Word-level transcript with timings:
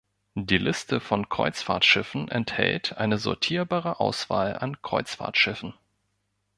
Die 0.33 0.57
Liste 0.57 0.99
von 0.99 1.29
Kreuzfahrtschiffen 1.29 2.27
enthält 2.29 2.97
eine 2.97 3.19
sortierbare 3.19 3.99
Auswahl 3.99 4.55
an 4.57 4.81
Kreuzfahrtschiffen. 4.81 5.75